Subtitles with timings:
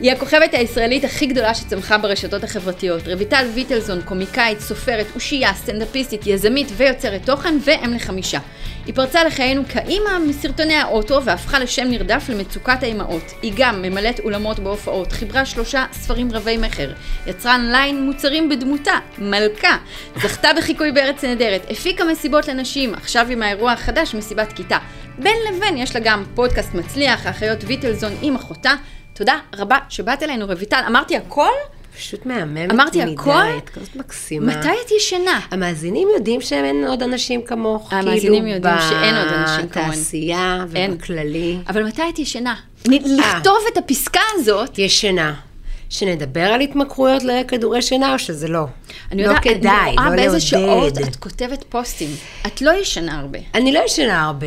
[0.00, 3.08] היא הכוכבת הישראלית הכי גדולה שצמחה ברשתות החברתיות.
[3.08, 8.38] רויטל ויטלזון, קומיקאית, סופרת, אושייה, סטנדאפיסטית, יזמית ויוצרת תוכן, ואם לחמישה.
[8.86, 13.32] היא פרצה לחיינו כאימא מסרטוני האוטו והפכה לשם נרדף למצוקת האימהות.
[13.42, 16.92] היא גם ממלאת אולמות בהופעות, חיברה שלושה ספרים רבי מכר,
[17.26, 19.76] יצרה ליין מוצרים בדמותה, מלכה,
[20.22, 24.78] זכתה בחיקוי בארץ נהדרת, הפיקה מסיבות לנשים, עכשיו עם האירוע החדש מסיבת כיתה.
[25.18, 28.74] בין לבין יש לה גם פודקאסט מצליח, האחיות ויטלזון עם אחותה.
[29.14, 30.80] תודה רבה שבאת אלינו רויטל.
[30.86, 31.48] אמרתי הכל?
[31.96, 33.30] פשוט מהממת אמרתי הכל?
[33.64, 34.56] את כזאת מקסימה.
[34.58, 35.40] מתי את ישנה?
[35.50, 39.90] המאזינים יודעים שאין עוד אנשים כמוך, המאזינים כאילו יודעים שאין עוד אנשים כמוני.
[39.90, 40.64] בתעשייה.
[40.68, 41.58] ובכללי.
[41.68, 42.54] אבל מתי את ישנה?
[42.88, 45.34] נ- לכתוב את הפסקה הזאת, ישנה.
[45.90, 48.64] שנדבר על התמכרויות לכדורי שינה או שזה לא?
[49.12, 51.02] אני לא יודעת, כדאי, אני רואה לא באיזה שעות לעודד.
[51.08, 52.08] את כותבת פוסטים.
[52.46, 53.38] את לא ישנה הרבה.
[53.54, 54.46] אני לא ישנה הרבה,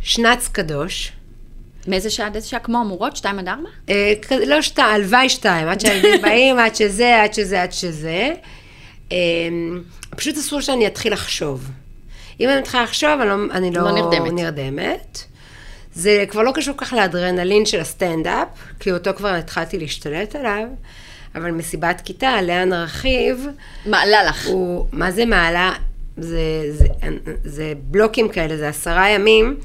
[0.00, 1.12] שנץ קדוש.
[1.88, 2.60] מאיזה שעה עד איזה שעה?
[2.60, 3.16] כמו אמורות?
[3.16, 3.68] שתיים עד ארבע?
[3.88, 4.12] אה,
[4.46, 8.30] לא שתיים, הלוואי שתיים, עד שהילדים באים, עד שזה, עד שזה, עד שזה.
[9.12, 9.16] אה,
[10.10, 11.70] פשוט אסור שאני אתחיל לחשוב.
[12.40, 14.32] אם אני מתחילה לחשוב, אני לא, אני לא, לא נרדמת.
[14.32, 15.18] נרדמת.
[15.94, 18.48] זה כבר לא קשור כך לאדרנלין של הסטנדאפ,
[18.80, 20.64] כי אותו כבר התחלתי להשתלט עליו,
[21.34, 23.46] אבל מסיבת כיתה, עליה נרחיב,
[23.86, 24.46] מעלה לך.
[24.46, 25.72] הוא, מה זה מעלה?
[26.16, 26.86] זה, זה,
[27.44, 29.56] זה בלוקים כאלה, זה עשרה ימים,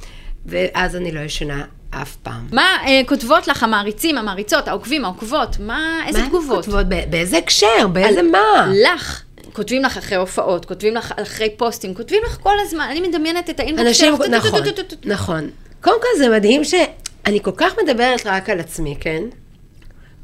[0.45, 1.65] ואז אני לא ישנה
[2.01, 2.47] אף פעם.
[2.51, 5.55] מה אה, כותבות לך המעריצים, המעריצות, העוקבים, העוקבות?
[5.59, 6.65] מה, איזה מה תגובות?
[6.65, 6.85] כותבות?
[6.89, 7.87] ב- באיזה הקשר?
[7.91, 8.71] באיזה מה?
[8.83, 9.21] לך.
[9.53, 12.87] כותבים לך אחרי הופעות, כותבים לך אחרי פוסטים, כותבים לך כל הזמן.
[12.91, 14.19] אני מדמיינת את ה inbox שלך.
[14.47, 14.59] נכון.
[15.05, 15.49] נכון.
[15.81, 19.23] קודם כל זה מדהים שאני כל כך מדברת רק על עצמי, כן?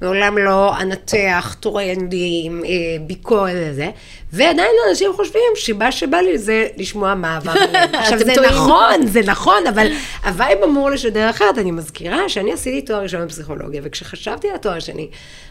[0.01, 2.69] מעולם לא אנתח טרנדים, אה,
[3.01, 3.89] ביקורת וזה,
[4.33, 7.95] ועדיין אנשים חושבים שמה שבא לי זה לשמוע מה עבר עליהם.
[8.01, 8.51] עכשיו הם טועים.
[8.51, 9.87] נכון, זה נכון, אבל
[10.25, 11.57] ה vibe אמור לשדר אחרת.
[11.57, 15.07] אני מזכירה שאני עשיתי תואר ראשון בפסיכולוגיה, וכשחשבתי על התואר שני,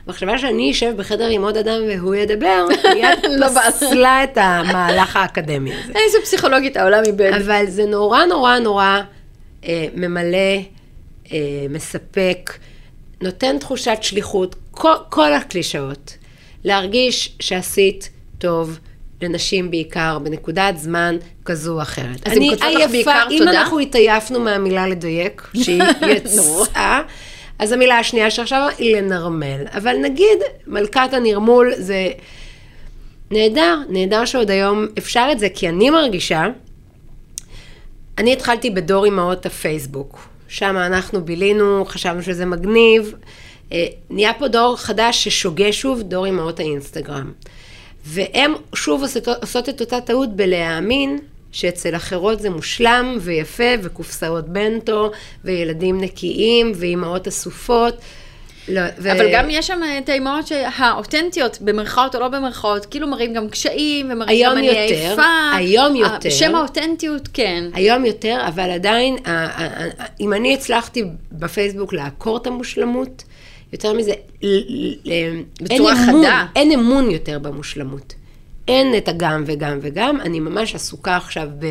[0.06, 3.70] המחשבה שאני אשב בחדר עם עוד אדם והוא ידבר, מיד לא בא.
[3.70, 5.92] פסלה את המהלך האקדמי הזה.
[6.04, 7.32] איזה פסיכולוגית העולם איבד.
[7.32, 9.00] אבל זה נורא נורא נורא
[9.65, 10.56] אה, ממלא,
[11.32, 11.38] אה,
[11.70, 12.53] מספק,
[13.23, 16.17] נותן תחושת שליחות, כל, כל הקלישאות.
[16.65, 18.79] להרגיש שעשית טוב
[19.23, 22.27] לנשים בעיקר, בנקודת זמן כזו או אחרת.
[22.27, 23.51] אז לך בעיקר אם תודה?
[23.51, 25.83] אנחנו התעייפנו מהמילה לדייק, שהיא
[26.17, 27.03] יצאה,
[27.59, 29.67] אז המילה השנייה שעכשיו היא לנרמל.
[29.77, 32.09] אבל נגיד, מלכת הנרמול זה
[33.31, 36.47] נהדר, נהדר שעוד היום אפשר את זה, כי אני מרגישה,
[38.19, 40.28] אני התחלתי בדור אמהות הפייסבוק.
[40.48, 43.14] שם אנחנו בילינו, חשבנו שזה מגניב.
[43.72, 47.32] אה, נהיה פה דור חדש ששוגה שוב, דור אמהות האינסטגרם.
[48.04, 51.19] והם שוב עושות, עושות את אותה טעות בלהאמין
[51.53, 55.10] שאצל אחרות זה מושלם ויפה, וקופסאות בנטו,
[55.44, 57.94] וילדים נקיים, ואימהות אסופות.
[58.69, 59.12] לא, ו...
[59.12, 64.11] אבל גם יש שם את האימהות שהאותנטיות, במרכאות או לא במרכאות, כאילו מראים גם קשיים,
[64.12, 65.23] ומראים גם אני עייפה.
[65.56, 66.29] היום ה- יותר.
[66.29, 67.65] בשם האותנטיות, כן.
[67.75, 69.17] היום יותר, אבל עדיין,
[70.21, 73.25] אם אני הצלחתי בפייסבוק לעקור את המושלמות,
[73.73, 74.12] יותר מזה,
[74.43, 76.47] ל- בצורה אין אמון, חדה.
[76.57, 78.15] אין אמון יותר במושלמות.
[78.69, 81.67] אין את הגם וגם וגם, אני ממש עסוקה עכשיו ב...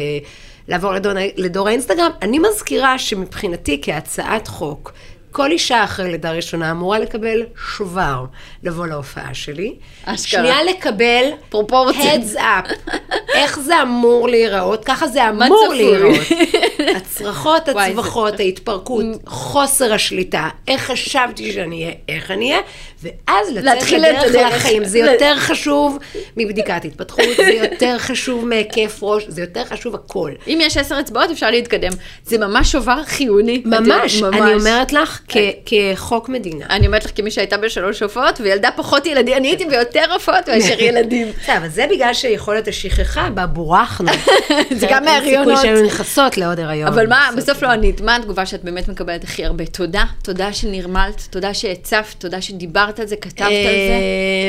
[0.67, 2.11] לעבור לדור, לדור האינסטגרם.
[2.21, 4.93] אני מזכירה שמבחינתי כהצעת חוק,
[5.31, 7.45] כל אישה אחרי לידה ראשונה אמורה לקבל
[7.75, 8.25] שובר
[8.63, 9.75] לבוא להופעה שלי.
[10.05, 10.41] אשכרה.
[10.41, 12.15] שנייה לקבל פרופורציה.
[12.15, 12.91] heads up.
[13.33, 14.85] איך זה אמור להיראות?
[14.85, 15.73] ככה זה אמור?
[15.75, 16.27] להיראות.
[16.97, 22.61] הצרחות, הצווחות, ההתפרקות, חוסר השליטה, איך חשבתי שאני אהיה, איך אני אהיה,
[23.03, 24.53] ואז להתחיל את לדרך.
[24.55, 24.85] לחיים.
[24.85, 25.97] זה יותר חשוב
[26.37, 30.31] מבדיקת התפתחות, זה יותר חשוב מהיקף ראש, זה יותר חשוב הכל.
[30.47, 31.91] אם יש עשר אצבעות, אפשר להתקדם.
[32.25, 33.61] זה ממש שובר חיוני.
[33.65, 34.35] ממש, ממש.
[34.41, 36.65] אני אומרת לך, כ- כחוק מדינה.
[36.69, 40.79] אני אומרת לך כמי שהייתה בשלוש הופעות, וילדה פחות ילדים, אני הייתי ביותר הופעות מאשר
[40.81, 41.27] ילדים.
[41.43, 44.11] בסדר, אבל זה בגלל שיכולת השכחה בה בורחנו.
[44.79, 45.57] זה גם אין סיכוי.
[45.57, 46.87] שהיו נכנסות לעוד הריון.
[46.87, 47.29] אבל מה.
[47.37, 49.65] בסוף לא ענית, מה התגובה שאת באמת מקבלת הכי הרבה?
[49.65, 53.99] תודה, תודה שנרמלת, תודה שהצפת, תודה שדיברת על זה, כתבת על זה.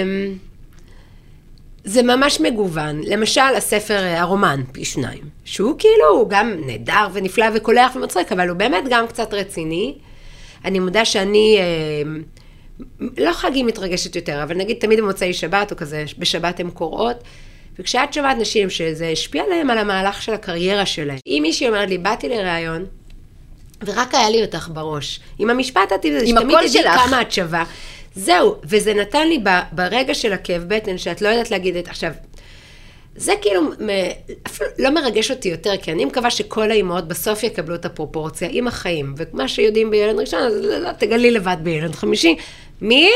[0.02, 0.34] אמ,
[1.84, 3.00] זה ממש מגוון.
[3.04, 8.48] למשל, הספר, אה, הרומן, פי שניים, שהוא כאילו, הוא גם נהדר ונפלא וקולח ומצחיק, אבל
[8.48, 9.94] הוא באמת גם קצת רציני.
[10.64, 11.58] אני מודה שאני,
[12.04, 12.22] אמ,
[13.18, 17.16] לא חגים מתרגשת יותר, אבל נגיד תמיד במוצאי שבת, או כזה, בשבת הן קוראות,
[17.78, 21.98] וכשאת שומעת נשים שזה השפיע עליהם על המהלך של הקריירה שלהם, אם מישהי אומרת לי,
[21.98, 22.84] באתי לראיון,
[23.84, 26.82] ורק היה לי אותך בראש, עם המשפט הטבעי הזה, שתמיד תדעי.
[26.82, 27.64] כמה את שווה.
[28.18, 29.42] זהו, וזה נתן לי
[29.72, 31.88] ברגע של הכאב בטן, שאת לא יודעת להגיד את...
[31.88, 32.12] עכשיו,
[33.16, 34.10] זה כאילו מ-
[34.46, 38.68] אפילו לא מרגש אותי יותר, כי אני מקווה שכל האימהות בסוף יקבלו את הפרופורציה עם
[38.68, 39.14] החיים.
[39.16, 42.36] ומה שיודעים בילד ראשון, אז לא, לא, תגלי לבד בילד חמישי.
[42.80, 43.10] מי?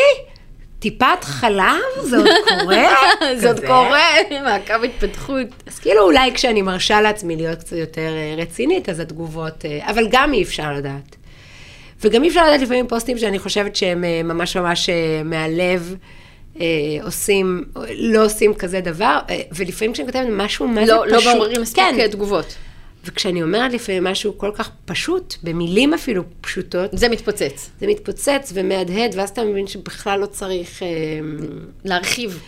[0.79, 1.81] טיפת חלב?
[2.03, 2.89] זה עוד קורה?
[3.41, 3.61] זה עוד?
[3.61, 4.09] קורה,
[4.45, 5.47] מעקב התפתחות.
[5.67, 10.09] אז כאילו אולי כשאני מרשה לעצמי להיות קצת יותר אה, רצינית, אז התגובות, אה, אבל
[10.11, 11.17] גם אי אפשר לדעת.
[12.03, 15.97] וגם אי אפשר לדעת לפעמים פוסטים שאני חושבת שהם אה, ממש ממש אה, מהלב.
[16.61, 16.67] אה,
[17.03, 17.65] עושים,
[17.95, 19.19] לא עושים כזה דבר,
[19.57, 22.55] ולפעמים כשאני כותבת משהו, מה זה לא, פשוט, לא מעוררים מספיק כן, תגובות.
[23.05, 27.71] וכשאני אומרת לפעמים משהו כל כך פשוט, במילים אפילו פשוטות, זה מתפוצץ.
[27.81, 30.83] זה מתפוצץ ומהדהד, ואז אתה מבין שבכלל לא צריך,
[31.85, 32.41] להרחיב.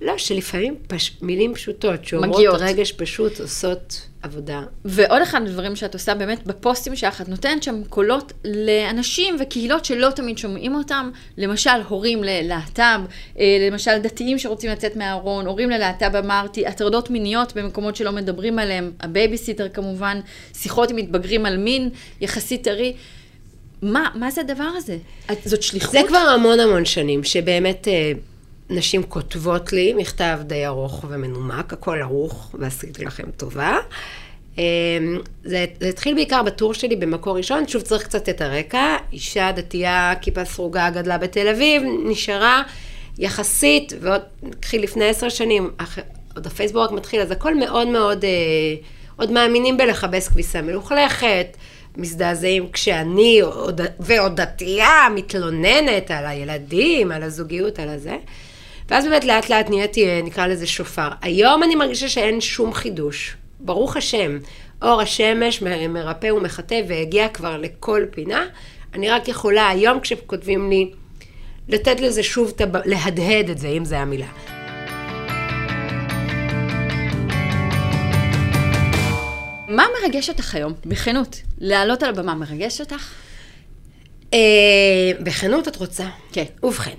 [0.00, 2.60] לא, שלפעמים פש, מילים פשוטות, שאומרות מגיעות.
[2.60, 4.62] רגש פשוט, עושות עבודה.
[4.84, 10.10] ועוד אחד הדברים שאת עושה באמת בפוסטים שלך, את נותנת שם קולות לאנשים וקהילות שלא
[10.10, 13.00] תמיד שומעים אותם, למשל הורים ללהט"ב,
[13.38, 18.92] אה, למשל דתיים שרוצים לצאת מהארון, הורים ללהט"ב אמרתי, הטרדות מיניות במקומות שלא מדברים עליהם,
[19.00, 20.20] הבייביסיטר כמובן,
[20.54, 21.90] שיחות עם מתבגרים על מין
[22.20, 22.94] יחסית טרי.
[23.82, 24.96] מה, מה זה הדבר הזה?
[25.32, 25.92] את, זאת שליחות?
[25.92, 28.12] זה כבר המון המון שנים, שבאמת אה,
[28.70, 33.76] נשים כותבות לי מכתב די ארוך ומנומק, הכל ערוך, ועשיתי לכם טובה.
[34.58, 34.64] אה,
[35.44, 38.96] זה, זה התחיל בעיקר בטור שלי במקור ראשון, שוב צריך קצת את הרקע.
[39.12, 42.62] אישה דתייה, כיפה סרוגה, גדלה בתל אביב, נשארה
[43.18, 45.98] יחסית, ועוד התחיל לפני עשר שנים, אח,
[46.34, 48.30] עוד הפייסבוק רק מתחיל, אז הכל מאוד מאוד, אה,
[49.16, 51.56] עוד מאמינים בלכבס כביסה מלוכלכת.
[51.96, 58.16] מזדעזעים כשאני, עוד, ועוד דתייה, מתלוננת על הילדים, על הזוגיות, על הזה.
[58.88, 61.08] ואז באמת לאט לאט נהייתי, אה, נקרא לזה שופר.
[61.22, 63.36] היום אני מרגישה שאין שום חידוש.
[63.60, 64.38] ברוך השם,
[64.82, 68.44] אור השמש מרפא ומחטא והגיע כבר לכל פינה.
[68.94, 70.90] אני רק יכולה היום כשכותבים לי,
[71.68, 74.26] לתת לזה שוב, את הב- להדהד את זה, אם זה המילה.
[79.68, 80.72] מה מרגש אותך היום?
[80.86, 81.40] בכנות.
[81.58, 83.12] לעלות על הבמה מרגש אותך?
[84.34, 84.38] אה,
[85.20, 86.06] בכנות את רוצה?
[86.32, 86.44] כן.
[86.62, 86.94] ובכן,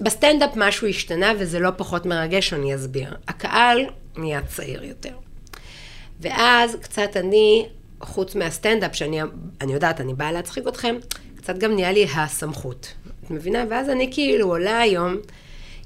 [0.00, 3.16] בסטנדאפ משהו השתנה וזה לא פחות מרגש, אני אסביר.
[3.28, 3.86] הקהל
[4.16, 5.12] נהיה צעיר יותר.
[6.20, 7.66] ואז קצת אני,
[8.00, 9.20] חוץ מהסטנדאפ, שאני
[9.60, 10.96] אני יודעת, אני באה להצחיק אתכם,
[11.36, 12.92] קצת גם נהיה לי הסמכות.
[13.24, 13.64] את מבינה?
[13.70, 15.16] ואז אני כאילו עולה היום,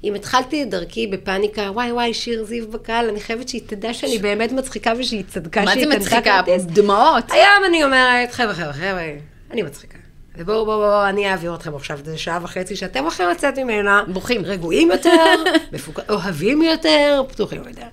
[0.03, 4.17] אם התחלתי את דרכי בפאניקה, וואי וואי, שיר זיו בקהל, אני חייבת שהיא תדע שאני
[4.17, 6.41] באמת מצחיקה ושהיא צדקה מה שהיא זה קנתה מצחיקה?
[6.45, 6.63] כרטיס.
[6.63, 7.31] דמעות.
[7.31, 9.11] היום אני אומרת, חבר'ה, חבר'ה, חבר'ה,
[9.51, 10.00] אני מצחיקה.
[10.37, 14.03] ובואו, בואו, בואו, אני אעביר אתכם עכשיו איזה שעה וחצי שאתם הולכים לצאת ממנה.
[14.07, 14.45] בוכים.
[14.45, 15.43] רגועים יותר,
[15.73, 15.99] מפוק...
[16.09, 17.85] אוהבים יותר, פתוחים יותר.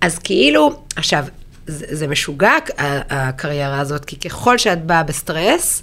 [0.00, 1.24] אז כאילו, עכשיו,
[1.66, 2.52] זה, זה משוגע,
[3.10, 5.82] הקריירה הזאת, כי ככל שאת באה בסטרס,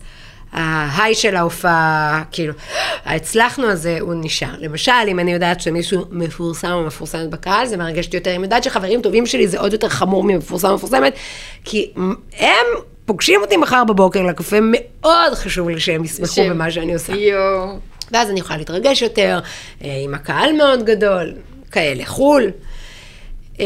[0.51, 2.53] ההיי של ההופעה, כאילו,
[3.05, 4.55] ההצלחנו הזה, הוא נשאר.
[4.59, 8.35] למשל, אם אני יודעת שמישהו מפורסם או מפורסמת בקהל, זה מרגש אותי יותר.
[8.35, 11.13] אם יודעת שחברים טובים שלי זה עוד יותר חמור ממפורסם או מפורסמת,
[11.63, 11.91] כי
[12.37, 12.65] הם
[13.07, 17.13] פוגשים אותי מחר בבוקר לקפה, מאוד חשוב לי שהם ישמחו שהם- במה שאני עושה.
[17.15, 17.77] יואו.
[18.11, 19.39] ואז אני יכולה להתרגש יותר,
[19.83, 21.33] אה, עם הקהל מאוד גדול,
[21.71, 22.51] כאלה, חו"ל.
[23.59, 23.65] אה,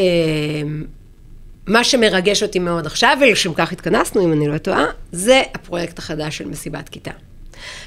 [1.66, 6.38] מה שמרגש אותי מאוד עכשיו, ולשם כך התכנסנו, אם אני לא טועה, זה הפרויקט החדש
[6.38, 7.10] של מסיבת כיתה.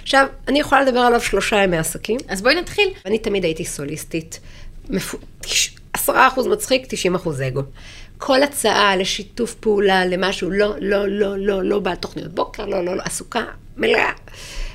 [0.03, 2.17] עכשיו, אני יכולה לדבר עליו שלושה ימי עסקים.
[2.27, 2.89] אז בואי נתחיל.
[3.05, 4.39] אני תמיד הייתי סוליסטית,
[5.93, 7.61] עשרה אחוז מצחיק, 90 אחוז אגו.
[8.17, 13.01] כל הצעה לשיתוף פעולה, למשהו, לא, לא, לא, לא, לא בתוכניות בוקר, לא, לא, לא,
[13.05, 13.43] עסוקה,
[13.77, 14.11] מלאה.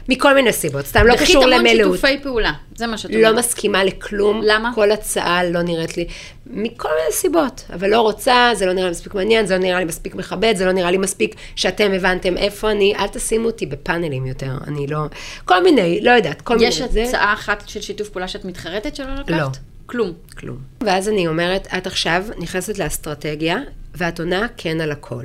[0.09, 1.97] מכל מיני סיבות, סתם לא קשור דחית המון למלאות.
[1.99, 3.35] שיתופי פעולה, זה מה שאת לא אומרת.
[3.44, 4.40] מסכימה לכלום.
[4.44, 4.70] למה?
[4.75, 6.06] כל הצעה לא נראית לי,
[6.47, 7.64] מכל מיני סיבות.
[7.75, 10.54] אבל לא רוצה, זה לא נראה לי מספיק מעניין, זה לא נראה לי מספיק מכבד,
[10.56, 14.87] זה לא נראה לי מספיק שאתם הבנתם איפה אני, אל תשימו אותי בפאנלים יותר, אני
[14.87, 14.99] לא...
[15.44, 16.92] כל מיני, לא יודעת, כל יש מיני.
[16.92, 19.30] זה- הצעה אחת של שיתוף פעולה שאת מתחרטת שלא לקחת?
[19.30, 19.47] לא.
[19.90, 20.12] כלום.
[20.38, 20.59] כלום.
[20.82, 23.59] ואז אני אומרת, את עכשיו נכנסת לאסטרטגיה,
[23.94, 25.25] ואת עונה כן על הכל.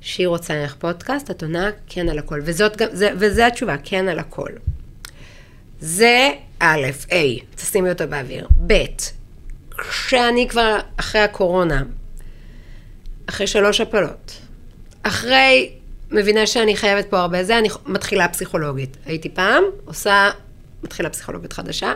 [0.00, 2.40] שהיא רוצה לך פודקאסט, את עונה כן על הכל.
[2.44, 4.50] וזאת גם, זה, וזה התשובה, כן על הכל.
[5.80, 7.14] זה א', A,
[7.56, 8.48] תשימי אותו באוויר.
[8.66, 8.84] ב',
[9.78, 11.82] כשאני כבר אחרי הקורונה,
[13.26, 14.32] אחרי שלוש הפלות,
[15.02, 15.72] אחרי,
[16.10, 18.96] מבינה שאני חייבת פה הרבה זה, אני מתחילה פסיכולוגית.
[19.04, 20.30] הייתי פעם, עושה,
[20.82, 21.92] מתחילה פסיכולוגית חדשה.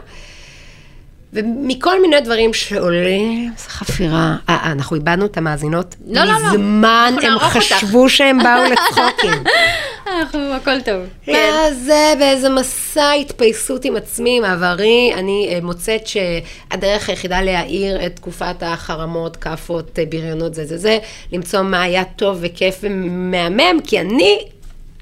[1.32, 4.36] ומכל מיני דברים שעולים, איזה חפירה.
[4.48, 5.94] אה, אה, אנחנו איבדנו את המאזינות.
[6.06, 6.48] לא, לא, לא.
[6.48, 7.72] מזמן הם נערוך אותך.
[7.72, 9.44] חשבו שהם באו לצחוקים.
[10.18, 11.02] אנחנו, הכל טוב.
[11.24, 11.32] כן.
[11.32, 18.16] לא, זה באיזה מסע התפייסות עם עצמי, מעברי, אני אה, מוצאת שהדרך היחידה להעיר את
[18.16, 20.98] תקופת החרמות, כאפות, אה, בריונות, זה זה זה,
[21.32, 24.38] למצוא מה היה טוב וכיף ומהמם, כי אני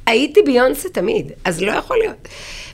[0.07, 2.29] הייתי ביונסה תמיד, אז לא יכול להיות.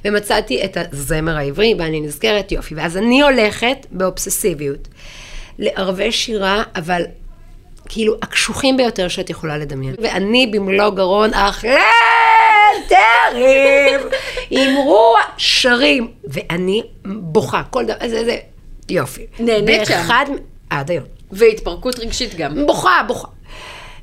[0.05, 2.75] ומצאתי את הזמר העברי, ואני נזכרת, יופי.
[2.75, 4.89] ואז אני הולכת באובססיביות
[5.59, 7.03] לערבי שירה, אבל
[7.89, 9.95] כאילו הקשוחים ביותר שאת יכולה לדמיין.
[10.03, 11.31] ואני במלוא גרון,
[14.51, 18.37] עם רוח שרים, ואני בוכה, כל דבר, זה, זה,
[18.89, 19.27] יופי.
[19.39, 19.95] נהנית שם.
[19.95, 20.27] באחד,
[20.71, 21.05] עד היום.
[21.33, 22.67] והתפרקות רגשית גם.
[22.67, 23.29] בוכה, בוכה.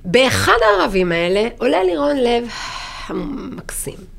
[0.06, 2.48] באחד הערבים האלה עולה לירון לב
[3.08, 4.11] המקסים.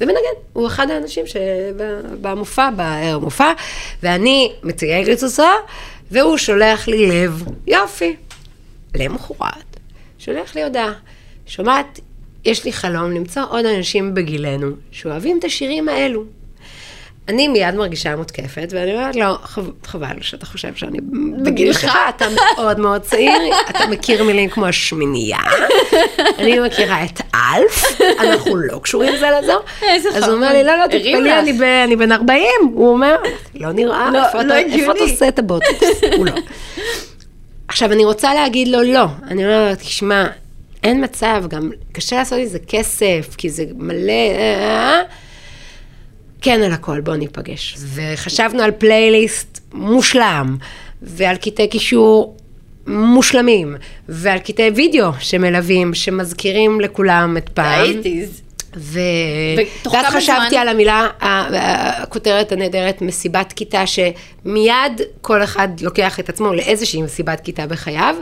[0.00, 0.20] ומנגן,
[0.52, 3.52] הוא אחד האנשים שבמופע, בערב מופע,
[4.02, 5.42] ואני מתייגת אותו,
[6.10, 8.16] והוא שולח לי לב, יופי.
[8.94, 9.76] למחרת,
[10.18, 10.92] שולח לי הודעה,
[11.46, 12.00] שומעת,
[12.44, 16.24] יש לי חלום למצוא עוד אנשים בגילנו שאוהבים את השירים האלו.
[17.28, 20.98] אני מיד מרגישה מותקפת, ואני אומרת לו, "חב- חבל שאתה חושב שאני
[21.44, 23.32] בגילך, אתה מאוד מאוד צעיר,
[23.70, 25.38] אתה מכיר מילים כמו השמינייה,
[26.38, 29.52] אני מכירה את אלף, אנחנו לא קשורים זה לזו.
[29.82, 32.42] איזה אז הוא אומר לי, לא, לא, תתפלאי, לך." אני אני בן 40.
[32.74, 33.16] הוא אומר,
[33.54, 36.00] לא נראה, לא, איפה לא אתה- איפה אתה הגיוני." עושה את הבוטוקס?
[36.16, 36.32] הוא לא.
[37.68, 39.04] עכשיו, אני רוצה להגיד לו לא.
[39.28, 40.26] אני אומרת תשמע,
[40.84, 44.12] אין מצב, גם קשה לעשות מזה כסף, כי זה מלא...
[46.48, 47.76] אה, אה, אה." כן על הכל, בואו ניפגש.
[47.94, 50.56] וחשבנו על פלייליסט מושלם,
[51.02, 52.36] ועל קטעי קישור
[52.86, 53.76] מושלמים,
[54.08, 57.90] ועל קטעי וידאו שמלווים, שמזכירים לכולם את פעם.
[58.76, 59.00] ו...
[59.92, 60.58] ואז חשבתי זמן?
[60.58, 67.66] על המילה, הכותרת הנהדרת, מסיבת כיתה, שמיד כל אחד לוקח את עצמו לאיזושהי מסיבת כיתה
[67.66, 68.14] בחייו.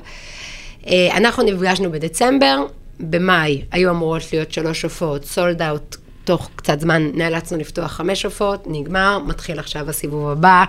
[0.86, 2.66] אה, אנחנו נפגשנו בדצמבר,
[3.00, 8.64] במאי היו אמורות להיות שלוש הופעות, סולד אאוט, תוך קצת זמן נאלצנו לפתוח חמש הופעות,
[8.66, 10.64] נגמר, מתחיל עכשיו הסיבוב הבא,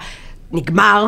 [0.52, 1.08] נגמר,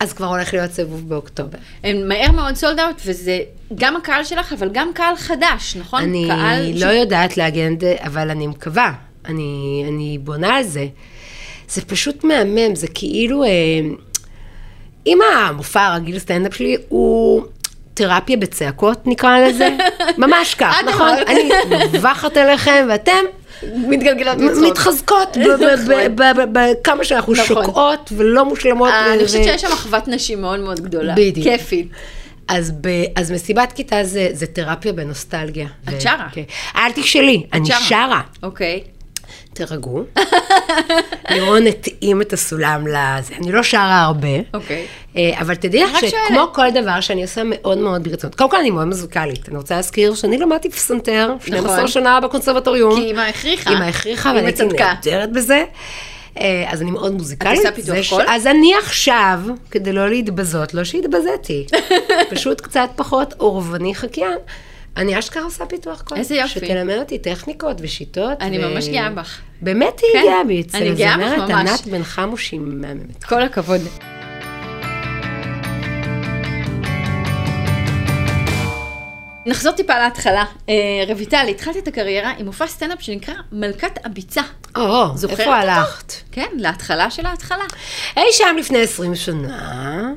[0.00, 1.58] אז כבר הולך להיות סיבוב באוקטובר.
[1.84, 3.38] הם מהר מאוד סולד אאוט, וזה
[3.74, 6.02] גם הקהל שלך, אבל גם קהל חדש, נכון?
[6.02, 8.92] אני קהל לא יודעת להגן את זה, אבל אני מקווה.
[9.24, 10.86] אני, אני בונה על זה.
[11.68, 13.44] זה פשוט מהמם, זה כאילו...
[13.44, 13.48] אה,
[15.06, 17.42] אם המופע הרגיל סטנדאפ שלי הוא
[17.94, 19.76] תרפיה בצעקות, נקרא לזה,
[20.18, 21.16] ממש כך, נכון?
[21.26, 21.50] אני
[21.92, 23.24] מבחת עליכם, ואתם
[23.74, 24.64] מתגלגלות מצחוק.
[24.70, 25.36] מתחזקות
[26.52, 27.44] בכמה שאנחנו נכון.
[27.46, 28.90] שוקעות ולא מושלמות.
[28.92, 31.14] אני ו- חושבת שיש שם אחוות נשים מאוד מאוד גדולה.
[31.16, 31.46] בדיוק.
[31.46, 31.88] כיפית.
[32.48, 35.66] אז, ב, אז מסיבת כיתה זה, זה תרפיה בנוסטלגיה.
[35.88, 36.28] את שרה.
[36.32, 36.42] כן.
[36.76, 37.80] אל תשאלי, אני שרה.
[37.80, 38.20] שרה.
[38.42, 38.80] אוקיי.
[39.52, 40.04] תירגעו.
[41.30, 43.34] לירון התאים את הסולם לזה.
[43.38, 44.86] אני לא שרה הרבה, אוקיי.
[45.16, 46.48] אה, אבל תדעי לך שכמו שואלת.
[46.54, 48.34] כל דבר שאני עושה מאוד מאוד ברצינות.
[48.34, 49.48] קודם כל אני מאוד מוזיקלית.
[49.48, 51.88] אני רוצה להזכיר שאני למדתי פסנתר 12 נכון.
[51.88, 52.96] שנה בקונסרבטוריום.
[52.96, 53.70] כי אמא הכריחה.
[53.70, 54.64] אמא הכריחה, ואני הייתי.
[54.64, 55.64] נהדרת בזה.
[56.40, 57.58] אה, אז אני מאוד מוזיקלית.
[57.58, 58.24] עושה פיתוח קול?
[58.28, 59.40] אז אני עכשיו,
[59.70, 61.66] כדי לא להתבזות, לא שהתבזיתי,
[62.30, 64.38] פשוט קצת פחות עורבני חקיין.
[64.96, 66.18] אני אשכרה עושה פיתוח קול.
[66.18, 66.48] איזה יופי.
[66.48, 68.40] שתלמד אותי טכניקות ושיטות.
[68.40, 69.38] אני ו- ממש גאה בך.
[69.60, 71.70] באמת היא כן, גאה בי אני גאה בך ממש.
[71.70, 73.24] ענת בן חמוש היא מהממת.
[73.24, 73.80] כל הכבוד.
[79.46, 80.44] נחזור טיפה להתחלה.
[80.68, 80.74] אה,
[81.14, 84.42] רויטל, התחלת את הקריירה עם מופע סטנדאפ שנקרא מלכת הביצה.
[84.76, 85.52] או, איפה אותו?
[85.52, 86.12] הלכת?
[86.32, 87.64] כן, להתחלה של ההתחלה.
[88.16, 90.10] אי שם לפני 20 שנה,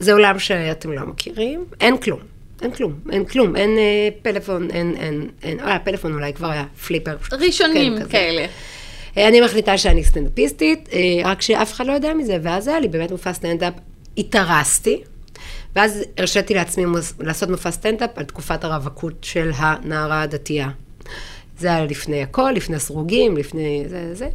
[0.00, 2.31] זה עולם שאתם לא מכירים, אין כלום.
[2.62, 6.64] אין כלום, אין כלום, אין אה, פלאפון, אין, אין, אין, אה, פלאפון אולי כבר היה
[6.86, 7.16] פליפר.
[7.32, 8.08] ראשונים כן.
[8.08, 8.46] כאלה.
[9.16, 12.88] אה, אני מחליטה שאני סטנדאפיסטית, אה, רק שאף אחד לא יודע מזה, ואז היה לי
[12.88, 13.74] באמת מופע סטנדאפ,
[14.18, 15.02] התארסתי,
[15.76, 20.68] ואז הרשיתי לעצמי מוס- לעשות מופע סטנדאפ על תקופת הרווקות של הנערה הדתייה.
[21.58, 24.28] זה היה לפני הכל, לפני סרוגים, לפני זה, זה,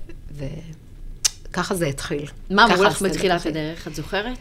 [1.50, 2.26] וככה זה התחיל.
[2.50, 3.46] מה אמרו לך בתחילת.
[3.46, 4.38] הדרך, את זוכרת?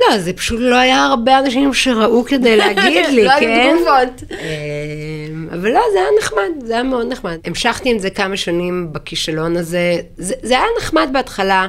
[0.00, 3.76] לא, זה פשוט לא היה הרבה אנשים שראו כדי להגיד לי, לא היו כן?
[3.76, 4.38] תגובות.
[4.40, 7.38] אמ, אבל לא, זה היה נחמד, זה היה מאוד נחמד.
[7.44, 9.96] המשכתי עם זה כמה שנים בכישלון הזה.
[10.16, 11.66] זה, זה היה נחמד בהתחלה.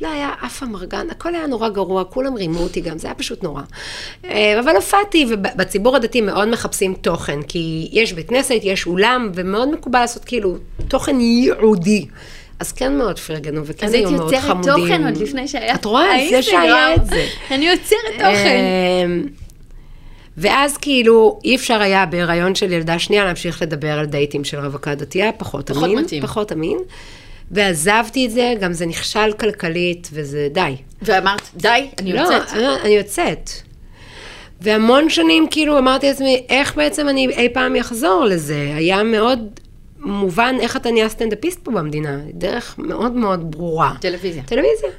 [0.00, 3.42] לא היה אף אמרגן, הכל היה נורא גרוע, כולם רימו אותי גם, זה היה פשוט
[3.42, 3.62] נורא.
[4.24, 9.68] אה, אבל הופעתי, ובציבור הדתי מאוד מחפשים תוכן, כי יש בית כנסת, יש אולם, ומאוד
[9.68, 10.56] מקובל לעשות כאילו
[10.88, 12.06] תוכן ייעודי.
[12.62, 14.74] אז כן מאוד פרגנו, וכן אז היית היו מאוד יוצרת חמודים.
[14.74, 16.12] תוכן עוד לפני שהיה את רואה?
[16.12, 16.42] האינסטגרם.
[16.42, 17.26] שהיה את זה.
[17.50, 18.60] אני יוצרת תוכן.
[19.04, 19.26] אמ,
[20.36, 24.94] ואז כאילו, אי אפשר היה בהיריון של ילדה שנייה להמשיך לדבר על דייטים של רווקה
[24.94, 25.98] דתייה, פחות פחות אמין.
[25.98, 26.22] מתאים.
[26.22, 26.78] פחות אמין.
[27.50, 30.76] ועזבתי את זה, גם זה נכשל כלכלית, וזה די.
[31.02, 32.52] ואמרת, די, אני יוצאת.
[32.56, 33.50] לא, אני יוצאת.
[34.60, 38.72] והמון שנים כאילו אמרתי לעצמי, איך בעצם אני אי פעם אחזור לזה?
[38.76, 39.38] היה מאוד
[40.04, 43.92] מובן איך אתה נהיה סטנדאפיסט פה במדינה, דרך מאוד מאוד ברורה.
[44.00, 44.42] טלוויזיה.
[44.42, 44.90] טלוויזיה.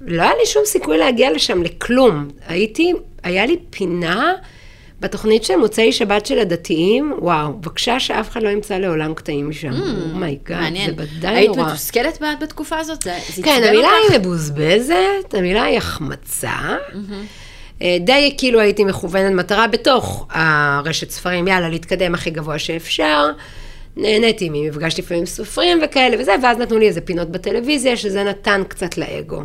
[0.00, 2.28] לא היה לי שום סיכוי להגיע לשם לכלום.
[2.48, 2.92] הייתי,
[3.22, 4.32] היה לי פינה
[5.00, 9.72] בתוכנית של מוצאי שבת של הדתיים, וואו, בבקשה שאף אחד לא ימצא לעולם קטעים משם.
[10.12, 10.94] Oh my God, זה מעניין.
[10.96, 11.68] ודאי היית נורא.
[11.68, 13.02] מתוסכלת ב- בתקופה הזאת?
[13.02, 14.10] זה זה כן, המילה אותך?
[14.12, 16.76] היא מבוזבזת, המילה היא החמצה.
[17.82, 23.30] אה, די כאילו הייתי מכוונת מטרה בתוך הרשת ספרים, יאללה, להתקדם הכי גבוה שאפשר.
[23.96, 28.62] נהניתי ממפגש לפעמים עם סופרים וכאלה וזה, ואז נתנו לי איזה פינות בטלוויזיה, שזה נתן
[28.68, 29.42] קצת לאגו.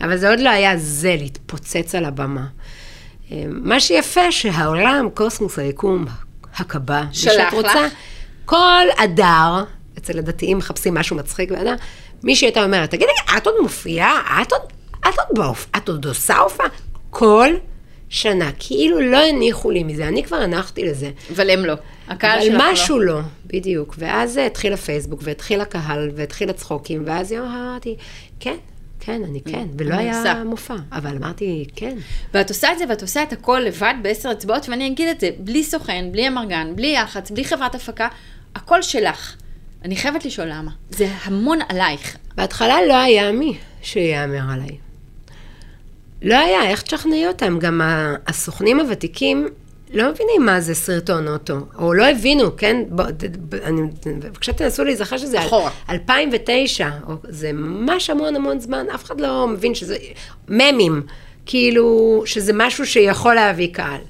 [0.00, 2.46] אבל זה עוד לא היה זה, להתפוצץ על הבמה.
[3.32, 6.04] אה, מה שיפה, שהעולם, קוסמוס היקום,
[6.56, 7.92] הקבע, מי שלח שאת רוצה, לך?
[8.44, 9.64] כל אדר,
[9.98, 11.74] אצל הדתיים מחפשים משהו מצחיק באדר,
[12.22, 14.42] מישהי הייתה אומרת, תגידי, את עוד מופיעה?
[14.42, 14.60] את עוד,
[15.00, 15.80] את עוד בהופעה?
[15.80, 16.66] את עוד עושה הופעה?
[17.10, 17.48] כל
[18.08, 21.10] שנה, כאילו לא הניחו לי מזה, אני כבר הנחתי לזה.
[21.36, 21.74] אבל הם לא.
[22.08, 22.72] הקהל אבל שלך לא.
[22.72, 23.94] משהו לא, בדיוק.
[23.98, 27.96] ואז התחיל הפייסבוק, והתחיל הקהל, והתחיל הצחוקים, ואז יום אמרתי,
[28.40, 28.56] כן,
[29.00, 30.32] כן, אני כן, ולא אני עושה.
[30.32, 31.96] היה מופע, אבל אמרתי, כן.
[32.34, 35.30] ואת עושה את זה, ואת עושה את הכל לבד בעשר אצבעות, ואני אגיד את זה,
[35.38, 38.08] בלי סוכן, בלי אמרגן, בלי יח"צ, בלי חברת הפקה,
[38.54, 39.36] הכל שלך.
[39.84, 40.70] אני חייבת לשאול למה.
[40.90, 42.16] זה המון עלייך.
[42.34, 44.76] בהתחלה לא היה מי שיאמר עליי.
[46.22, 47.58] לא היה, איך תשכנעי אותם?
[47.58, 47.80] גם
[48.26, 49.48] הסוכנים הוותיקים
[49.94, 52.82] לא מבינים מה זה סרטון אוטו, או לא הבינו, כן?
[52.90, 55.70] בבקשה תנסו להיזכר שזה אחורה.
[55.90, 59.96] 2009, או, זה ממש המון המון זמן, אף אחד לא מבין שזה
[60.48, 61.02] ממים,
[61.46, 64.00] כאילו, שזה משהו שיכול להביא קהל.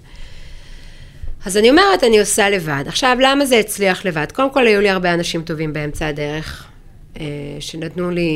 [1.46, 2.84] אז אני אומרת, אני עושה לבד.
[2.86, 4.32] עכשיו, למה זה הצליח לבד?
[4.32, 6.66] קודם כל, היו לי הרבה אנשים טובים באמצע הדרך,
[7.20, 7.24] אה,
[7.60, 8.30] שנתנו לי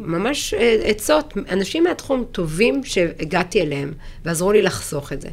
[0.00, 3.92] ממש אה, עצות, אנשים מהתחום טובים שהגעתי אליהם,
[4.24, 5.28] ועזרו לי לחסוך את זה.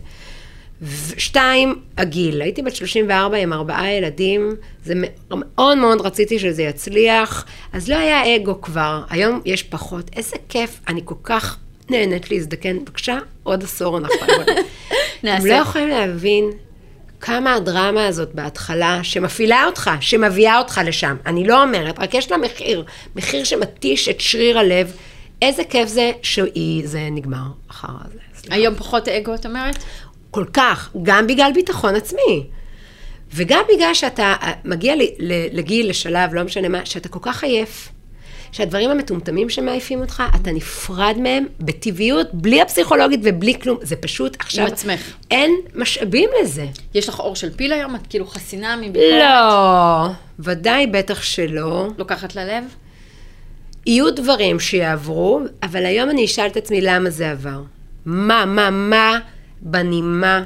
[1.18, 2.42] שתיים, הגיל.
[2.42, 4.94] הייתי בת 34 עם ארבעה ילדים, זה
[5.30, 10.12] מאוד מאוד רציתי שזה יצליח, אז לא היה אגו כבר, היום יש פחות.
[10.15, 11.58] איזה כיף, אני כל כך
[11.89, 12.80] נהנית להזדקן.
[12.80, 14.34] בבקשה, עוד עשור אנחנו...
[14.34, 14.56] הם
[15.24, 15.48] נעשה.
[15.48, 16.51] לא יכולים להבין
[17.22, 21.15] כמה הדרמה הזאת בהתחלה, שמפעילה אותך, שמביאה אותך לשם.
[21.26, 22.84] אני לא אומרת, רק יש לה מחיר,
[23.15, 24.91] מחיר שמתיש את שריר הלב.
[25.41, 28.19] איזה כיף זה שזה נגמר אחר זה.
[28.50, 29.78] היום פחות אגו, את אומרת?
[30.36, 32.43] כל כך, גם בגלל ביטחון עצמי.
[33.34, 34.93] וגם בגלל שאתה אה, מגיע
[35.52, 37.89] לגיל, לשלב, לא משנה מה, שאתה כל כך עייף,
[38.52, 43.78] שהדברים המטומטמים שמעייפים אותך, אתה נפרד מהם בטבעיות, בלי הפסיכולוגית ובלי כלום.
[43.82, 44.65] זה פשוט עכשיו...
[44.65, 45.13] עצמך.
[45.32, 46.65] אין משאבים לזה.
[46.93, 47.95] יש לך אור של פיל היום?
[47.95, 49.21] את כאילו חסינה מביקורת?
[49.21, 50.08] לא,
[50.39, 51.88] ודאי בטח שלא.
[51.98, 52.63] לוקחת ללב?
[53.86, 57.62] יהיו דברים שיעברו, אבל היום אני אשאל את עצמי למה זה עבר.
[58.06, 59.19] מה, מה, מה
[59.62, 60.44] בנימה,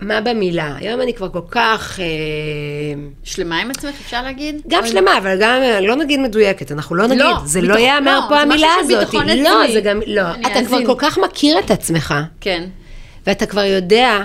[0.00, 0.74] מה במילה.
[0.78, 2.04] היום אני כבר כל כך, אה,
[3.24, 4.62] שלמה עם עצמך, אפשר להגיד?
[4.68, 7.76] גם או- שלמה, אבל גם, אה, לא נגיד מדויקת, אנחנו לא נגיד, לא, זה ביטחון-
[7.80, 9.14] לא ייאמר לא, פה המילה הזאת.
[9.14, 9.72] לא, עצמי.
[9.72, 10.22] זה גם, לא.
[10.40, 10.86] אתה כבר אאזין.
[10.86, 12.64] כל כך מכיר את עצמך, כן.
[13.26, 14.18] ואתה כבר יודע,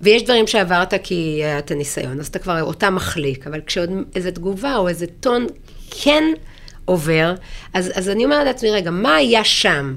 [0.00, 1.14] ויש דברים שעברת כי
[1.44, 5.46] היה את הניסיון, אז אתה כבר אותם מחליק, אבל כשעוד איזו תגובה או איזה טון
[5.90, 6.24] כן
[6.84, 7.34] עובר,
[7.74, 9.94] אז, אז אני אומרת לעצמי, רגע, מה היה שם?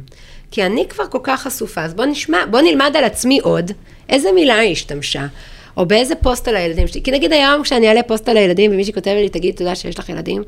[0.55, 3.71] כי אני כבר כל כך חשופה, אז בוא נשמע, בוא נלמד על עצמי עוד,
[4.09, 5.25] איזה מילה היא השתמשה,
[5.77, 7.03] או באיזה פוסט על הילדים שלי.
[7.03, 10.09] כי נגיד היום כשאני אעלה פוסט על הילדים, ומישהי כותבת לי, תגיד, תודה שיש לך
[10.09, 10.43] ילדים,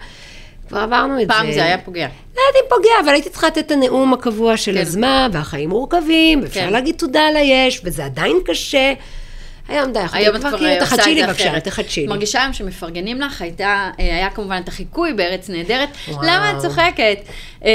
[0.67, 1.53] כבר עברנו את פעם זה.
[1.53, 2.07] זה היה פוגע.
[2.35, 4.81] לא יודעת אם פוגע, אבל הייתי צריכה לתת את הנאום הקבוע של כן.
[4.81, 6.73] אז מה, והחיים מורכבים, ואפשר כן.
[6.73, 8.93] להגיד תודה על היש, וזה עדיין קשה.
[9.67, 11.63] היום די, היום את כבר כאילו, עושה תחדשי את לי זה בבקשה, אחרת.
[11.63, 12.07] תחדשי לי.
[12.07, 15.89] מרגישה היום שמפרגנים לך, הייתה, היה כמובן את החיקוי בארץ נהדרת.
[16.07, 16.21] וואו.
[16.23, 17.17] למה את צוחקת?
[17.65, 17.71] אה,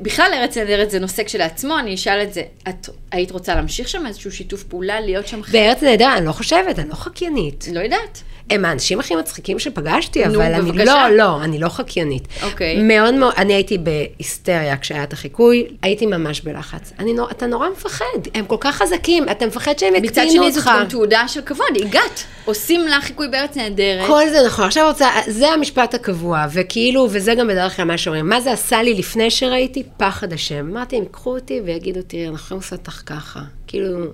[0.00, 2.42] בכלל ארץ נהדרת זה נושא כשלעצמו, אני אשאל את זה.
[2.68, 5.52] את היית רוצה להמשיך שם איזשהו שיתוף פעולה, להיות שם חלק?
[5.52, 7.68] בארץ נהדר, אני לא חושבת, אני לא חקיינית.
[7.72, 8.22] לא יודעת.
[8.50, 10.84] הם האנשים הכי מצחיקים שפגשתי, נו, אבל אני בבקשה.
[10.84, 12.28] לא, לא, אני לא חקיינית.
[12.42, 12.82] אוקיי.
[12.82, 16.92] מאוד מאוד, אני הייתי בהיסטריה כשהיה את החיקוי, הייתי ממש בלחץ.
[16.98, 18.04] אני אתה נורא מפחד,
[18.34, 20.58] הם כל כך חזקים, אתה מפחד שהם מצד יקטינו שני אותך.
[20.58, 22.24] זאת גם תעודה של כבוד, הגעת.
[22.44, 24.06] עושים לך חיקוי בארץ נהדרת.
[24.06, 28.28] כל זה נכון, עכשיו רוצה, זה המשפט הקבוע, וכאילו, וזה גם בדרך כלל מה שאומרים,
[28.28, 29.82] מה זה עשה לי לפני שראיתי?
[29.96, 30.70] פחד השם.
[30.70, 33.40] אמרתי, הם ייקחו אותי ויגידו, תראי, אנחנו יכולים לעשות אותך ככה.
[33.66, 34.06] כאילו,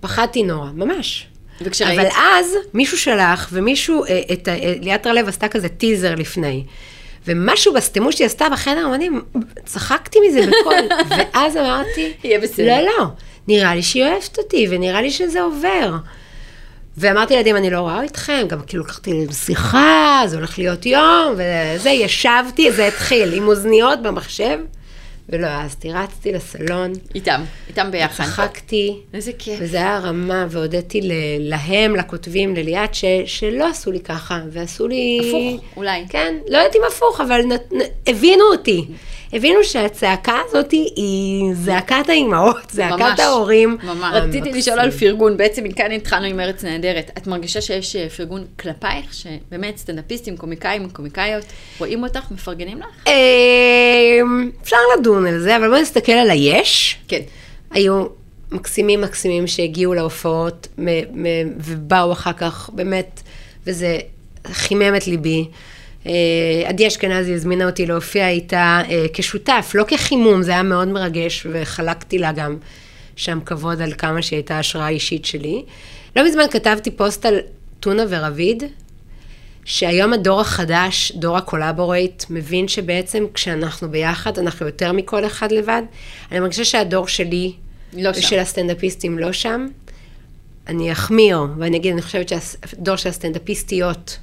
[0.00, 1.26] פחדתי נורא, ממש.
[1.60, 2.00] וכשראית?
[2.00, 6.64] אבל אז מישהו שלח, ומישהו, אה, את, אה, ליאת רלב עשתה כזה טיזר לפני.
[7.26, 9.22] ומשהו בסתימו שהיא עשתה בחדר אמנים,
[9.64, 10.74] צחקתי מזה בקול.
[11.10, 12.66] ואז אמרתי, יהיה בסדר.
[12.66, 13.06] לא, לא,
[13.48, 15.96] נראה לי שהיא אוהבת אותי, ונראה לי שזה עובר.
[16.96, 21.34] ואמרתי לילדים, אני לא רואה אתכם, גם כאילו לקחתי להם שיחה, זה הולך להיות יום,
[21.34, 24.58] וזה, ישבתי, זה התחיל, עם אוזניות במחשב,
[25.32, 25.92] ולא העזתי.
[25.92, 28.24] רצתי לסלון, איתם, איתם ביחד.
[28.24, 29.58] צחקתי, איזה כיף.
[29.62, 35.20] וזה היה רמה, והודיתי ל- להם, לכותבים, לליאת, ש, שלא עשו לי ככה, ועשו לי...
[35.28, 36.04] הפוך, אולי.
[36.08, 37.78] כן, לא יודעת אם הפוך, אבל נת, נ,
[38.10, 38.84] הבינו אותי.
[39.32, 43.76] הבינו שהצעקה הזאת היא זעקת האימהות, זעקת ממש, ההורים.
[43.82, 44.14] ממש.
[44.14, 44.52] רציתי.
[44.52, 47.10] לשאול על פרגון, בעצם מכאן התחלנו עם ארץ נהדרת.
[47.18, 51.44] את מרגישה שיש אה, פרגון כלפייך, שבאמת סטנדאפיסטים, קומיקאים, קומיקאיות,
[51.78, 52.86] רואים אותך, מפרגנים לך?
[53.06, 56.98] אמ, אפשר לדון על זה, אבל בואו נסתכל על היש.
[57.08, 57.20] כן.
[57.70, 58.06] היו
[58.52, 60.68] מקסימים מקסימים שהגיעו להופעות
[61.56, 63.20] ובאו אחר כך, באמת,
[63.66, 63.98] וזה
[64.46, 65.48] חימם את ליבי.
[66.06, 66.12] אה,
[66.66, 72.18] עדי אשכנזי הזמינה אותי להופיע איתה אה, כשותף, לא כחימום, זה היה מאוד מרגש, וחלקתי
[72.18, 72.56] לה גם
[73.16, 75.64] שם כבוד על כמה שהיא הייתה השראה אישית שלי.
[76.16, 77.38] לא מזמן כתבתי פוסט על
[77.80, 78.62] טונה ורביד,
[79.64, 85.82] שהיום הדור החדש, דור ה collaborate, מבין שבעצם כשאנחנו ביחד, אנחנו יותר מכל אחד לבד.
[86.32, 87.52] אני מרגישה שהדור שלי,
[87.92, 88.18] לא שם.
[88.18, 89.66] ושל הסטנדאפיסטים לא שם.
[90.66, 94.18] אני אחמיר, ואני אגיד, אני חושבת שהדור של הסטנדאפיסטיות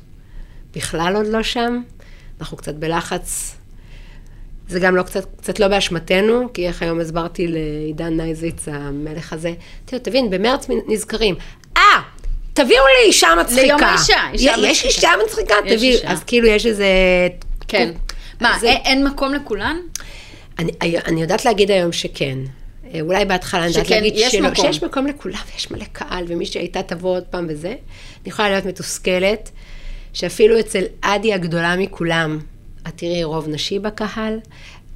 [0.76, 1.82] בכלל עוד לא שם.
[2.40, 3.56] אנחנו קצת בלחץ.
[4.70, 9.54] זה גם לא קצת, קצת לא באשמתנו, כי איך היום הסברתי לעידן נייזיץ, המלך הזה,
[9.86, 11.36] תראו, תבין, במרץ נזכרים,
[11.78, 11.82] אה,
[12.54, 13.62] תביאו לי אישה מצחיקה.
[13.64, 14.88] ליום האישה, אישה יש מצחיקה.
[14.88, 15.56] אישה מצחיקה?
[15.66, 16.00] יש תביאו.
[16.12, 16.86] אז כאילו יש איזה...
[17.68, 17.92] כן.
[18.42, 19.78] מה, זה- אין- מקום לכולן?
[20.60, 20.72] אני,
[21.06, 22.38] אני יודעת להגיד היום שכן.
[22.94, 24.66] אה, אולי בהתחלה אני יודעת להגיד יש שלא, מקום.
[24.66, 27.68] שיש מקום לכולם, ויש מלא קהל, ומי שהייתה תבוא עוד פעם וזה.
[27.68, 27.78] אני
[28.26, 29.52] יכולה להיות מתוסכלת,
[30.18, 32.40] שאפילו אצל עדי הגדולה מכולם,
[32.88, 34.40] את תראי רוב נשי בקהל,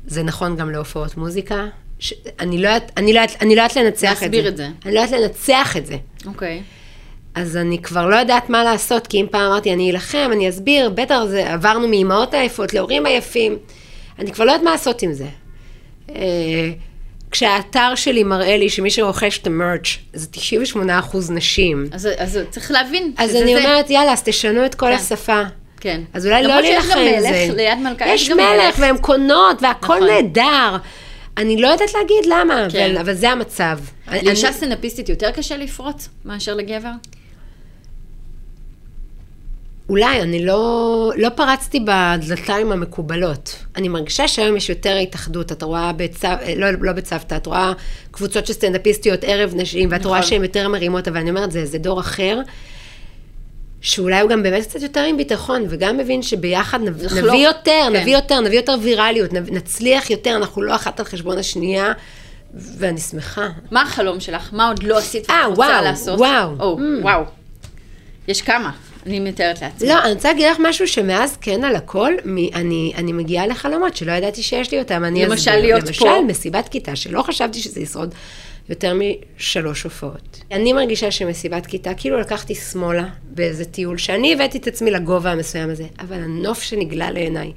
[0.05, 1.67] זה נכון גם להופעות מוזיקה.
[1.99, 2.13] ש...
[2.39, 4.25] אני לא יודעת אני לא אני לא יודעת לנצח את זה.
[4.25, 4.67] להסביר את זה.
[4.85, 5.97] אני לא יודעת לנצח את זה.
[6.25, 6.63] אוקיי.
[7.35, 10.89] אז אני כבר לא יודעת מה לעשות, כי אם פעם אמרתי, אני אלחם, אני אסביר,
[10.89, 13.57] בטח זה, עברנו מאימהות עייפות להורים עייפים,
[14.19, 15.27] אני כבר לא יודעת מה לעשות עם זה.
[17.31, 20.27] כשהאתר שלי מראה לי שמי שרוכש את המרץ' זה
[20.73, 20.77] 98%
[21.29, 23.59] נשים, אז, אז צריך להבין אז אני זה.
[23.59, 24.91] אומרת, יאללה, אז תשנו את כל כן.
[24.93, 25.41] השפה.
[25.79, 26.01] כן.
[26.13, 27.47] אז אולי לא להילחם עם מלך, זה.
[27.55, 28.75] ליד מלכה יש יש גם מלך, מלך.
[28.79, 30.07] והן קונות, והכל נכון.
[30.09, 30.77] נהדר.
[31.37, 32.89] אני לא יודעת להגיד למה, כן.
[32.91, 33.79] אבל, אבל זה המצב.
[34.07, 36.89] אני- לאישה סטנדאפיסטית יותר קשה לפרוץ מאשר לגבר?
[39.91, 43.55] אולי, אני לא, לא פרצתי בדלתיים המקובלות.
[43.75, 45.51] אני מרגישה שהיום יש יותר התאחדות.
[45.51, 46.27] את רואה בצו...
[46.57, 47.71] לא, לא בצוותא, את רואה
[48.11, 50.29] קבוצות של סטנדאפיסטיות ערב נשים, ואת רואה נכון.
[50.29, 52.39] שהן יותר מרימות, אבל אני אומרת, זה, זה דור אחר,
[53.81, 57.03] שאולי הוא גם באמת קצת יותר עם ביטחון, וגם מבין שביחד נב...
[57.03, 57.95] נביא יותר, כן.
[57.95, 59.37] נביא יותר, נביא יותר ויראליות, נ...
[59.55, 61.91] נצליח יותר, אנחנו לא אחת על חשבון השנייה,
[62.53, 63.47] ואני שמחה.
[63.71, 64.49] מה החלום שלך?
[64.53, 66.19] מה עוד לא עשית אה, ואת רוצה וואו, לעשות?
[66.19, 66.55] וואו.
[66.59, 67.03] או, Mm.
[67.03, 67.23] וואו.
[68.27, 68.71] יש כמה,
[69.05, 69.87] אני מתארת לעצמי.
[69.89, 73.95] לא, אני רוצה להגיד לך משהו שמאז כן על הכל, מ- אני, אני מגיעה לחלומות
[73.95, 75.03] שלא ידעתי שיש לי אותם.
[75.05, 75.61] אני למשל, אסביר.
[75.61, 76.21] להיות למשל, פה.
[76.27, 78.15] מסיבת כיתה, שלא חשבתי שזה ישרוד
[78.69, 78.93] יותר
[79.37, 80.39] משלוש הופעות.
[80.51, 85.69] אני מרגישה שמסיבת כיתה, כאילו לקחתי שמאלה באיזה טיול, שאני הבאתי את עצמי לגובה המסוים
[85.69, 87.51] הזה, אבל הנוף שנגלה לעיניי.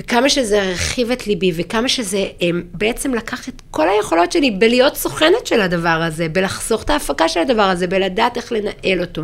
[0.00, 4.96] וכמה שזה הרחיב את ליבי, וכמה שזה הם, בעצם לקח את כל היכולות שלי בלהיות
[4.96, 9.22] סוכנת של הדבר הזה, בלחסוך את ההפקה של הדבר הזה, בלדעת איך לנהל אותו.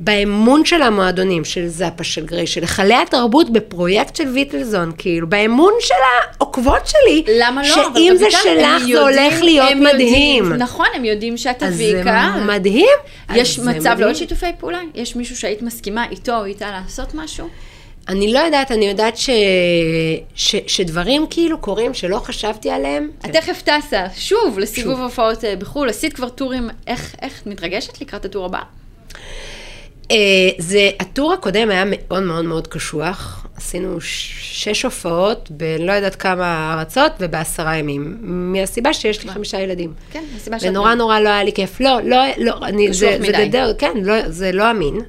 [0.00, 5.72] באמון של המועדונים, של זאפה, של גריי, של היכלי התרבות בפרויקט של ויטלזון, כאילו, באמון
[5.80, 5.94] של
[6.38, 7.68] העוקבות שלי, למה לא?
[7.68, 10.44] שאם זה שלך זה הולך להיות מדהים.
[10.44, 12.10] יודעים, נכון, הם יודעים שאת אז תביאי זה.
[12.46, 12.96] מדהים.
[13.34, 14.00] יש אז זה מצב מדהים.
[14.00, 14.80] לעוד שיתופי פעולה?
[14.94, 17.48] יש מישהו שהיית מסכימה איתו או איתה לעשות משהו?
[18.08, 19.30] אני לא יודעת, אני יודעת ש...
[20.34, 20.56] ש...
[20.66, 23.10] שדברים כאילו קורים שלא חשבתי עליהם.
[23.24, 25.00] את תכף טסה, שוב, לסיבוב.
[25.00, 28.79] הופעות אה, בחו"ל, עשית כבר טורים, איך איך את מתרגשת לקראת הטור הבא?
[30.10, 30.16] אה,
[30.58, 33.46] זה, הטור הקודם היה מאוד מאוד מאוד קשוח.
[33.56, 38.16] עשינו שש הופעות בלא יודעת כמה ארצות ובעשרה ימים.
[38.20, 39.92] מהסיבה שיש לי חמישה ילדים.
[40.10, 40.68] כן, הסיבה שאת...
[40.68, 41.80] ונורא נורא לא היה לי כיף.
[41.80, 43.48] לא, לא, לא, אני, קשוח זה, זה מדי.
[43.48, 45.00] גדל, כן, לא, זה לא אמין,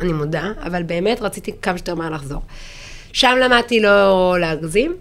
[0.00, 2.40] אני מודה, אבל באמת רציתי כמה שיותר מהר לחזור.
[3.12, 4.96] שם למדתי לא להגזים,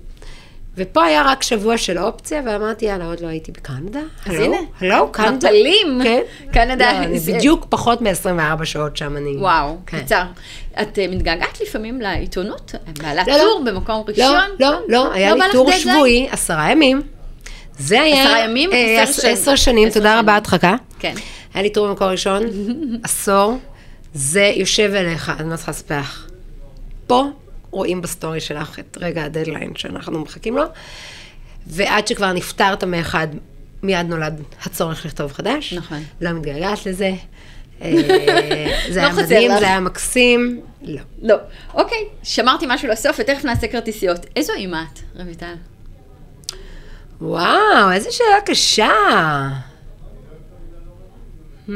[0.78, 4.00] ופה היה רק שבוע של אופציה, ואמרתי, יאללה, עוד לא הייתי בקנדה.
[4.26, 5.48] אז הלו, הנה, הלו, קנדה.
[5.48, 6.00] מפלים.
[6.04, 6.20] כן.
[6.54, 7.06] קנדה.
[7.08, 9.38] לא, זה- בדיוק פחות מ-24 שעות שם אני...
[9.38, 10.00] וואו, כן.
[10.00, 10.24] קצר.
[10.82, 12.72] את אה, מתגעגעת לפעמים לעיתונות?
[13.02, 13.40] בעלת לא, לא.
[13.40, 14.26] טור במקום ראשון?
[14.60, 15.72] לא, לא, לא, היה לא לי טור?
[15.72, 17.02] שבועי, עשרה ימים.
[17.80, 18.24] זה היה...
[18.26, 18.72] עשרה ימים?
[18.74, 19.90] אה, עשר עש- שנים.
[19.90, 20.20] תודה.
[20.20, 20.76] רבה, הדחקה.
[21.00, 21.14] כן.
[21.54, 22.44] היה לי טור במקור ראשון,
[23.04, 23.58] עשור,
[24.14, 26.28] זה יושב אליך, אני לא צריכה לספר לך.
[27.08, 27.26] פה
[27.74, 30.64] רואים בסטורי שלך את רגע הדדליין שאנחנו מחכים לו,
[31.68, 33.28] ועד שכבר נפטרת מאחד,
[33.84, 35.74] מיד נולד הצורך לכתוב חדש.
[35.74, 36.04] נכון.
[36.22, 37.12] לא מתגעגעת לזה.
[37.82, 37.92] אה,
[38.94, 39.52] זה לא היה מדהים.
[39.60, 40.62] זה היה מקסים.
[40.82, 41.02] לא.
[41.22, 41.36] לא.
[41.74, 44.26] אוקיי, שמרתי משהו לסוף ותכף נעשה כרטיסיות.
[44.36, 45.54] איזו אימא את, רויטל?
[47.22, 48.92] וואו, איזה שאלה קשה.
[51.68, 51.72] Hmm.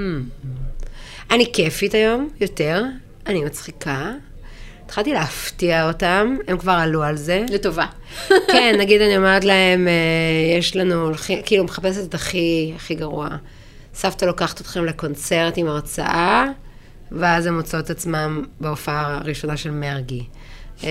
[1.31, 2.83] אני כיפית היום, יותר.
[3.27, 4.11] אני מצחיקה.
[4.87, 7.45] התחלתי להפתיע אותם, הם כבר עלו על זה.
[7.49, 7.85] לטובה.
[8.51, 11.11] כן, נגיד אני אומרת להם, אה, יש לנו,
[11.45, 13.27] כאילו, מחפשת את הכי, הכי גרוע.
[13.93, 16.45] סבתא לוקחת אתכם לקונצרט עם הרצאה,
[17.11, 20.23] ואז הם מוצאות את עצמם בהופעה הראשונה של מרגי.
[20.83, 20.89] אה,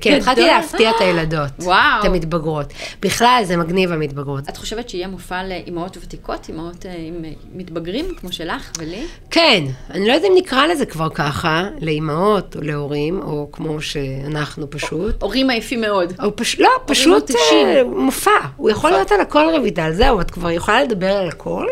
[0.00, 0.40] כן, התחלתי.
[0.40, 1.50] להפתיע את הילדות.
[1.58, 2.00] וואו.
[2.00, 2.72] את המתבגרות.
[3.02, 4.48] בכלל, זה מגניב המתבגרות.
[4.48, 9.06] את חושבת שיהיה מופע לאימהות ותיקות, אימהות אה, עם אה, מתבגרים, כמו שלך ולי?
[9.30, 14.70] כן, אני לא יודעת אם נקרא לזה כבר ככה, לאימהות או להורים, או כמו שאנחנו
[14.70, 15.22] פשוט.
[15.22, 16.12] הורים עייפים מאוד.
[16.58, 17.30] לא, פשוט.
[17.52, 18.30] אה, מופע.
[18.56, 21.66] הוא יכול להיות על הכל רויטל, זהו, את כבר יכולה לדבר על הכל.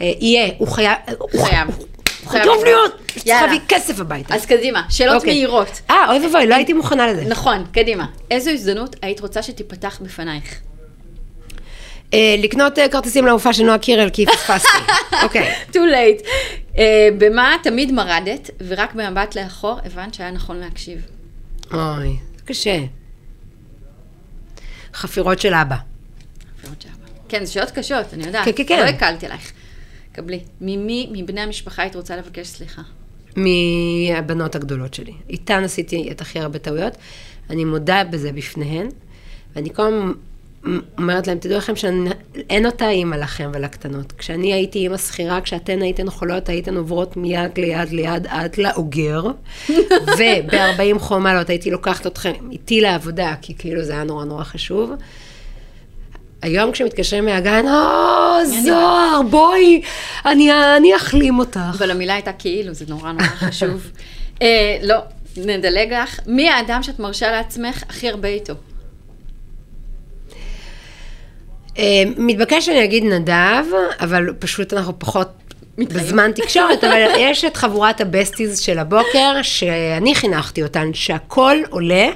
[0.00, 0.96] אה, יהיה, הוא חייב...
[1.18, 1.68] הוא חייב.
[2.30, 3.26] חייב להיות, צריך.
[3.26, 4.34] להביא כסף הביתה.
[4.34, 5.32] אז קדימה, שאלות אוקיי.
[5.32, 5.80] מהירות.
[5.90, 7.24] אה, אוי ואבוי, לא הייתי מוכנה לזה.
[7.24, 8.06] נכון, קדימה.
[8.30, 10.60] איזו הזדמנות היית רוצה שתיפתח בפנייך?
[12.14, 14.78] אה, לקנות אה, כרטיסים למופע של נועה קירל, כי פספסתי.
[15.22, 15.54] אוקיי.
[15.72, 16.26] too late.
[16.78, 21.00] אה, במה תמיד מרדת, ורק במבט לאחור הבנת שהיה נכון להקשיב?
[21.74, 22.78] אוי, קשה.
[24.94, 25.76] חפירות של אבא.
[26.64, 26.92] ועוד שאלה.
[27.28, 28.44] כן, זה שאלות קשות, אני יודעת.
[28.44, 28.78] כן, כן, כן.
[28.78, 29.52] לא הקלתי עלייך.
[30.12, 30.40] קבלי.
[30.60, 32.82] ממי מבני המשפחה היית רוצה לבקש סליחה?
[33.36, 35.12] מהבנות הגדולות שלי.
[35.28, 36.92] איתן עשיתי את הכי הרבה טעויות.
[37.50, 38.88] אני מודה בזה בפניהן,
[39.56, 40.12] ואני כל הזמן
[40.98, 44.12] אומרת להם, תדעו לכם שאין אותה אימא לכם ולקטנות.
[44.12, 49.22] כשאני הייתי אימא שכירה, כשאתן הייתן חולות, הייתן עוברות מיד ליד ליד עד לאוגר,
[50.18, 54.90] וב-40 חומלות הייתי לוקחת אתכם איתי לעבודה, כי כאילו זה היה נורא נורא חשוב.
[56.42, 59.82] היום כשמתקשרים מהגן, או, זוהר, בואי,
[60.26, 61.60] אני, אני אחלים אותך.
[61.78, 63.90] אבל המילה הייתה כאילו, זה נורא נורא חשוב.
[64.42, 64.96] אה, לא,
[65.36, 66.20] נדלג לך.
[66.26, 68.54] מי האדם שאת מרשה לעצמך הכי הרבה איתו?
[71.78, 73.64] אה, מתבקש שאני אגיד נדב,
[74.00, 75.28] אבל פשוט אנחנו פחות.
[75.78, 82.08] בזמן תקשורת, אבל יש את חבורת הבסטיז של הבוקר, שאני חינכתי אותן, שהכל עולה,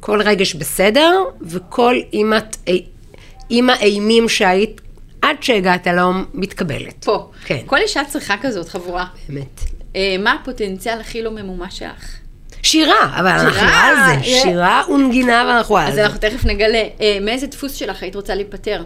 [0.00, 2.56] כל רגש בסדר, וכל אימת,
[3.50, 4.80] אימא אימים שהיית
[5.22, 7.04] עד שהגעת להום מתקבלת.
[7.04, 7.30] פה.
[7.44, 7.60] כן.
[7.66, 9.06] כל אישה צריכה כזאת חבורה.
[9.28, 9.60] באמת.
[9.96, 12.16] אה, מה הפוטנציאל הכי לא ממומש שלך?
[12.62, 14.42] שירה, אבל אנחנו שירה, על זה, אה.
[14.42, 16.04] שירה ונגינה ואנחנו על אז זה.
[16.04, 16.82] אנחנו תכף נגלה.
[17.00, 18.82] אה, מאיזה דפוס שלך היית רוצה להיפטר?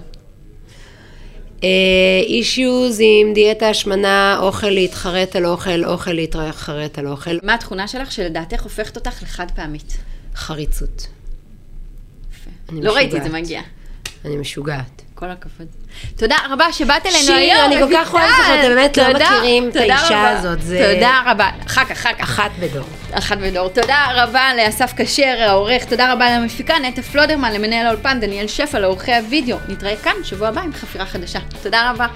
[2.23, 8.13] אישיוז עם דיאטה השמנה, אוכל להתחרט על אוכל, אוכל להתחרט על אוכל, מה התכונה שלך
[8.13, 9.97] שלדעתך הופכת אותך לחד פעמית?
[10.35, 11.07] חריצות.
[12.33, 12.51] יפה.
[12.73, 13.33] לא ראיתי את משוגעת.
[13.33, 13.61] זה מגיע.
[14.25, 15.03] אני משוגעת.
[15.15, 15.67] כל הכבוד.
[16.17, 17.65] תודה רבה שבאת אלינו שיר, היום.
[17.73, 20.29] אני כל כך אוהבת אותך, אתם באמת לא מכירים את האישה.
[20.31, 21.49] הזאת, זה- תודה רבה.
[21.67, 22.21] אחר כך, אחר כך.
[22.23, 22.85] אחת בדור.
[23.13, 23.69] אחת בדור.
[23.69, 25.85] תודה רבה לאסף כשר, העורך.
[25.85, 29.57] תודה רבה למפיקה נטע פלודרמן, למנהל האולפן דניאל שפע, לעורכי הוידאו.
[29.69, 31.39] נתראה כאן שבוע הבא עם חפירה חדשה.
[31.63, 32.07] תודה רבה.